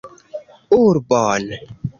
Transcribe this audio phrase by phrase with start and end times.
[0.79, 1.45] Urbon.